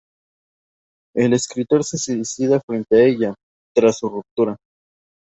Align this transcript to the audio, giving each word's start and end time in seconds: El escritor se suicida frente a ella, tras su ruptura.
El 1.15 1.33
escritor 1.33 1.83
se 1.83 1.99
suicida 1.99 2.59
frente 2.59 2.95
a 2.95 3.05
ella, 3.05 3.35
tras 3.75 3.99
su 3.99 4.09
ruptura. 4.09 4.57